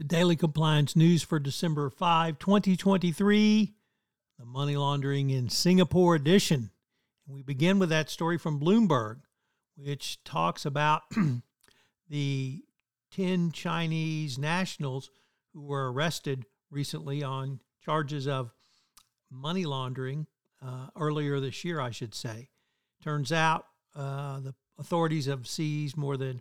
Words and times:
The 0.00 0.06
Daily 0.06 0.34
Compliance 0.34 0.96
News 0.96 1.22
for 1.22 1.38
December 1.38 1.90
5, 1.90 2.38
2023, 2.38 3.74
the 4.38 4.44
Money 4.46 4.74
Laundering 4.74 5.28
in 5.28 5.50
Singapore 5.50 6.14
edition. 6.14 6.70
We 7.28 7.42
begin 7.42 7.78
with 7.78 7.90
that 7.90 8.08
story 8.08 8.38
from 8.38 8.58
Bloomberg, 8.58 9.18
which 9.76 10.24
talks 10.24 10.64
about 10.64 11.02
the 12.08 12.62
10 13.14 13.52
Chinese 13.52 14.38
nationals 14.38 15.10
who 15.52 15.60
were 15.60 15.92
arrested 15.92 16.46
recently 16.70 17.22
on 17.22 17.60
charges 17.84 18.26
of 18.26 18.54
money 19.30 19.66
laundering 19.66 20.26
uh, 20.64 20.86
earlier 20.96 21.40
this 21.40 21.62
year, 21.62 21.78
I 21.78 21.90
should 21.90 22.14
say. 22.14 22.48
Turns 23.04 23.32
out 23.32 23.66
uh, 23.94 24.40
the 24.40 24.54
authorities 24.78 25.26
have 25.26 25.46
seized 25.46 25.98
more 25.98 26.16
than 26.16 26.40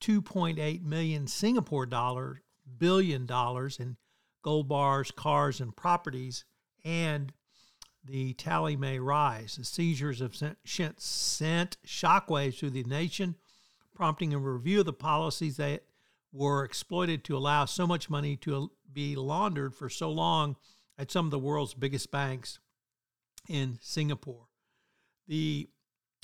2.8 0.00 0.82
million 0.82 1.26
Singapore 1.26 1.84
dollars 1.84 2.38
billion 2.78 3.26
dollars 3.26 3.78
in 3.78 3.96
gold 4.42 4.68
bars, 4.68 5.10
cars, 5.10 5.60
and 5.60 5.74
properties, 5.74 6.44
and 6.84 7.32
the 8.04 8.32
tally 8.34 8.76
may 8.76 8.98
rise. 8.98 9.56
The 9.56 9.64
seizures 9.64 10.20
have 10.20 10.36
sent, 10.36 11.00
sent 11.00 11.76
shockwaves 11.84 12.58
through 12.58 12.70
the 12.70 12.84
nation, 12.84 13.34
prompting 13.94 14.32
a 14.32 14.38
review 14.38 14.80
of 14.80 14.86
the 14.86 14.92
policies 14.92 15.56
that 15.56 15.82
were 16.32 16.64
exploited 16.64 17.24
to 17.24 17.36
allow 17.36 17.64
so 17.64 17.86
much 17.86 18.08
money 18.10 18.36
to 18.36 18.70
be 18.92 19.16
laundered 19.16 19.74
for 19.74 19.88
so 19.88 20.10
long 20.10 20.56
at 20.98 21.10
some 21.10 21.24
of 21.24 21.30
the 21.30 21.38
world's 21.38 21.74
biggest 21.74 22.10
banks 22.10 22.58
in 23.48 23.78
Singapore. 23.82 24.46
The 25.26 25.68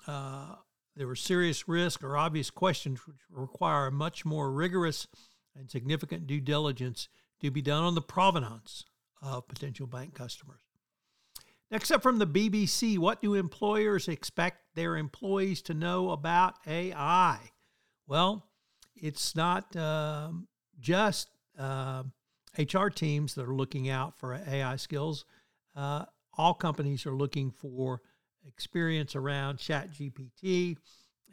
uh, 0.07 0.57
there 0.97 1.07
were 1.07 1.17
serious 1.17 1.69
risks 1.69 2.05
or 2.05 2.17
obvious 2.17 2.51
questions 2.51 3.07
which 3.07 3.17
require 3.31 3.87
a 3.87 3.93
much 3.93 4.25
more 4.25 4.53
rigorous 4.53 5.07
and 5.57 5.71
significant 5.71 6.27
due 6.27 6.41
diligence 6.41 7.09
to 7.41 7.51
be 7.51 7.63
done 7.63 7.85
on 7.85 7.95
the 7.95 8.03
provenance 8.03 8.85
of 9.21 9.47
potential 9.49 9.87
bank 9.87 10.15
customers. 10.15 10.61
Next 11.71 11.91
up 11.91 12.03
from 12.03 12.19
the 12.19 12.27
BBC, 12.27 12.99
what 12.99 13.23
do 13.23 13.35
employers 13.35 14.07
expect 14.07 14.59
their 14.75 14.97
employees 14.97 15.63
to 15.63 15.75
know 15.75 16.11
about 16.11 16.57
AI? 16.67 17.39
Well, 18.07 18.47
it's 18.95 19.35
not 19.35 19.75
um, 19.75 20.49
just 20.79 21.29
uh, 21.59 22.03
HR 22.59 22.89
teams 22.89 23.35
that 23.35 23.49
are 23.49 23.55
looking 23.55 23.89
out 23.89 24.19
for 24.19 24.35
AI 24.35 24.77
skills. 24.77 25.25
Uh, 25.75 26.05
all 26.37 26.53
companies 26.53 27.07
are 27.07 27.15
looking 27.15 27.51
for 27.51 28.03
experience 28.47 29.17
around 29.17 29.59
ChatGPT 29.59 30.77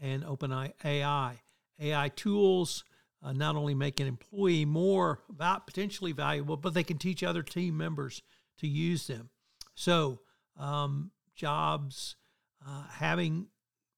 and 0.01 0.23
OpenAI. 0.23 1.37
AI 1.81 2.09
tools 2.15 2.83
uh, 3.21 3.33
not 3.33 3.55
only 3.55 3.73
make 3.73 3.99
an 3.99 4.07
employee 4.07 4.65
more 4.65 5.21
about 5.29 5.67
potentially 5.67 6.11
valuable, 6.11 6.57
but 6.57 6.73
they 6.73 6.83
can 6.83 6.97
teach 6.97 7.23
other 7.23 7.43
team 7.43 7.77
members 7.77 8.21
to 8.59 8.67
use 8.67 9.07
them. 9.07 9.29
So, 9.75 10.19
um, 10.57 11.11
jobs 11.35 12.15
uh, 12.65 12.83
having 12.89 13.47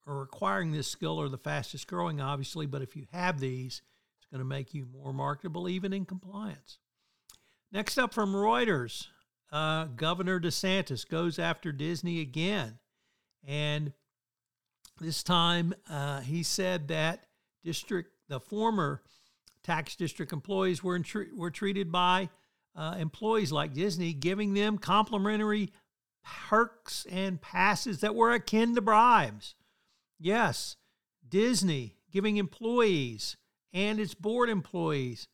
or 0.06 0.24
acquiring 0.24 0.72
this 0.72 0.88
skill 0.88 1.22
are 1.22 1.30
the 1.30 1.38
fastest 1.38 1.88
growing, 1.88 2.20
obviously, 2.20 2.66
but 2.66 2.82
if 2.82 2.96
you 2.96 3.06
have 3.12 3.40
these, 3.40 3.82
it's 4.18 4.28
going 4.32 4.40
to 4.40 4.46
make 4.46 4.74
you 4.74 4.88
more 4.92 5.14
marketable 5.14 5.70
even 5.70 5.94
in 5.94 6.06
compliance. 6.06 6.80
Next 7.72 7.98
up 7.98 8.14
from 8.14 8.34
Reuters, 8.34 9.08
uh, 9.52 9.86
Governor 9.86 10.40
DeSantis 10.40 11.08
goes 11.08 11.40
after 11.40 11.72
Disney 11.72 12.20
again. 12.22 12.80
And 13.46 13.94
this 15.00 15.24
time 15.24 15.74
uh, 15.90 16.22
he 16.22 16.44
said 16.44 16.88
that 16.90 17.26
district 17.64 18.12
the 18.32 18.40
former 18.40 19.04
tax 19.62 19.98
district 19.98 20.32
employees 20.32 20.82
were, 20.82 21.04
were 21.36 21.52
treated 21.52 21.92
by 21.92 22.30
uh, 22.76 22.96
employees 22.98 23.52
like 23.52 23.74
Disney, 23.74 24.14
giving 24.14 24.54
them 24.54 24.78
complimentary 24.78 25.70
perks 26.24 27.06
and 27.12 27.42
passes 27.42 28.00
that 28.00 28.16
were 28.16 28.32
akin 28.32 28.74
to 28.76 28.82
bribes. 28.82 29.54
Yes, 30.18 30.78
Disney 31.28 31.98
giving 32.10 32.38
employees 32.38 33.36
and 33.74 34.00
its 34.00 34.14
board 34.14 34.50
employees 34.50 35.28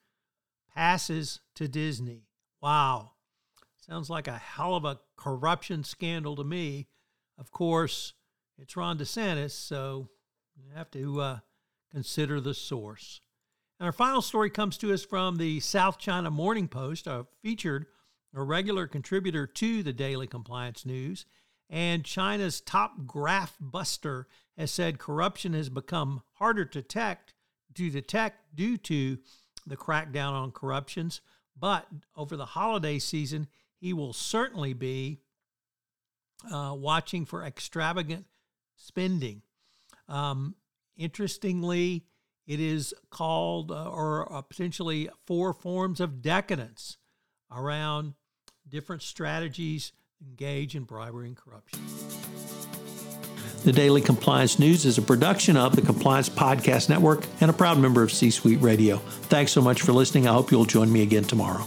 passes 0.74 1.40
to 1.54 1.68
Disney. 1.68 2.26
Wow. 2.62 3.12
Sounds 3.78 4.10
like 4.10 4.28
a 4.28 4.38
hell 4.38 4.76
of 4.76 4.86
a 4.86 5.00
corruption 5.16 5.84
scandal 5.84 6.36
to 6.36 6.44
me. 6.44 6.88
Of 7.38 7.52
course, 7.52 8.14
it's 8.58 8.76
Ron 8.76 8.98
DeSantis, 8.98 9.52
so 9.52 10.10
you 10.56 10.72
have 10.76 10.90
to 10.92 11.22
uh, 11.22 11.40
consider 11.98 12.40
the 12.40 12.54
source. 12.54 13.22
And 13.80 13.88
our 13.88 13.92
final 13.92 14.22
story 14.22 14.52
comes 14.52 14.78
to 14.78 14.94
us 14.94 15.04
from 15.04 15.38
the 15.38 15.60
South 15.60 15.98
China 15.98 16.30
Morning 16.30 16.68
Post, 16.68 17.08
a 17.08 17.26
featured 17.42 17.88
a 18.36 18.44
regular 18.44 18.86
contributor 18.86 19.48
to 19.48 19.82
the 19.82 19.94
Daily 19.94 20.28
Compliance 20.28 20.86
News. 20.86 21.26
And 21.72 22.06
China's 22.06 22.62
top 22.62 23.08
graph 23.08 23.56
buster 23.60 24.28
has 24.60 24.70
said 24.70 25.00
corruption 25.00 25.54
has 25.54 25.70
become 25.70 26.22
harder 26.34 26.66
to 26.66 26.84
detect, 26.84 27.34
to 27.74 27.90
detect 27.90 28.56
due 28.56 28.78
to 28.78 29.18
the 29.66 29.76
crackdown 29.76 30.34
on 30.34 30.52
corruptions. 30.52 31.22
But 31.60 31.88
over 32.16 32.38
the 32.38 32.46
holiday 32.46 33.00
season, 33.00 33.48
he 33.80 33.92
will 33.92 34.14
certainly 34.14 34.74
be 34.74 35.22
uh, 36.54 36.76
watching 36.78 37.26
for 37.26 37.44
extravagant 37.44 38.28
spending. 38.76 39.42
Um, 40.08 40.54
Interestingly, 40.98 42.06
it 42.48 42.60
is 42.60 42.94
called 43.12 43.72
uh, 43.72 43.90
or 43.90 44.32
uh, 44.32 44.42
potentially 44.42 45.10
four 45.26 45.54
forms 45.54 46.00
of 46.00 46.22
decadence 46.22 46.98
around 47.52 48.14
different 48.68 49.02
strategies 49.02 49.92
engage 50.22 50.76
in 50.76 50.84
bribery 50.84 51.28
and 51.28 51.38
corruption. 51.38 51.80
The 53.64 53.74
Daily 53.74 54.02
Compliance 54.02 54.60
News 54.60 54.86
is 54.86 54.98
a 54.98 55.02
production 55.02 55.58
of 55.58 55.76
the 55.76 55.82
Compliance 55.82 56.30
Podcast 56.30 56.90
Network 56.90 57.26
and 57.42 57.50
a 57.50 57.54
proud 57.54 57.78
member 57.78 58.02
of 58.02 58.12
C 58.12 58.32
Suite 58.32 58.62
Radio. 58.62 58.98
Thanks 58.98 59.52
so 59.52 59.62
much 59.62 59.82
for 59.82 59.92
listening. 59.92 60.28
I 60.28 60.34
hope 60.34 60.52
you'll 60.52 60.66
join 60.66 60.92
me 60.92 61.04
again 61.04 61.24
tomorrow. 61.24 61.66